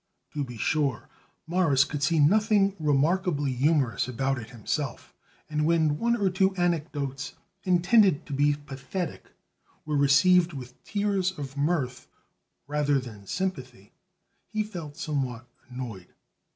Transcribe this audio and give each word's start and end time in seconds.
To 0.33 0.43
be 0.43 0.57
sure, 0.57 1.09
Morris 1.45 1.83
could 1.83 2.01
see 2.01 2.17
nothing 2.19 2.75
remarkably 2.79 3.51
humorous 3.51 4.07
about 4.07 4.39
it 4.39 4.49
himself, 4.49 5.13
and 5.47 5.63
when 5.63 5.99
one 5.99 6.15
or 6.15 6.31
two 6.31 6.55
anecdotes 6.55 7.35
intended 7.65 8.25
to 8.25 8.33
be 8.33 8.55
pathetic 8.55 9.29
were 9.85 9.95
received 9.95 10.53
with 10.53 10.83
tears 10.83 11.37
of 11.37 11.55
mirth 11.55 12.07
rather 12.65 12.97
than 12.99 13.27
sympathy 13.27 13.91
he 14.47 14.63
felt 14.63 14.97
somewhat 14.97 15.45
annoyed. 15.69 16.07